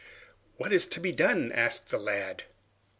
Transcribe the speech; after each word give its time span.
"What 0.57 0.73
is 0.73 0.87
to 0.87 0.99
be 0.99 1.11
done?" 1.11 1.51
asked 1.51 1.89
the 1.89 1.99
lad. 1.99 2.45